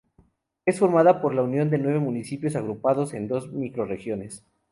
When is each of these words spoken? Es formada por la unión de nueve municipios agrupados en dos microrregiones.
Es 0.65 0.79
formada 0.79 1.21
por 1.21 1.35
la 1.35 1.43
unión 1.43 1.69
de 1.69 1.77
nueve 1.77 1.99
municipios 1.99 2.55
agrupados 2.55 3.13
en 3.13 3.27
dos 3.27 3.51
microrregiones. 3.51 4.43